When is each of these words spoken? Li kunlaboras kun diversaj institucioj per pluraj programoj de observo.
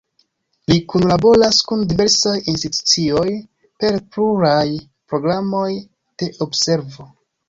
Li 0.71 0.75
kunlaboras 0.91 1.57
kun 1.71 1.83
diversaj 1.91 2.31
institucioj 2.53 3.25
per 3.83 3.97
pluraj 4.15 4.63
programoj 5.13 5.69
de 6.23 6.31
observo. 6.47 7.07